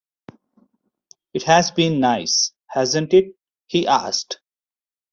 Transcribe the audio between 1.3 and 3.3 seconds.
“It has been nice, hasn’t